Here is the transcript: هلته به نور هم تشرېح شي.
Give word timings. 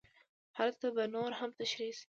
هلته 0.57 0.87
به 0.95 1.03
نور 1.13 1.31
هم 1.39 1.49
تشرېح 1.59 1.93
شي. 1.97 2.05